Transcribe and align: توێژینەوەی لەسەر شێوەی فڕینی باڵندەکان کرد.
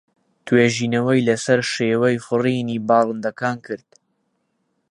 توێژینەوەی 0.45 1.25
لەسەر 1.29 1.59
شێوەی 1.73 2.23
فڕینی 2.25 2.83
باڵندەکان 2.87 3.57
کرد. 3.65 3.89